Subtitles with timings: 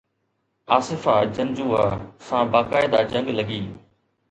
[0.77, 1.91] آصف جنجوعه
[2.29, 3.61] سان باقاعده جنگ لڳي.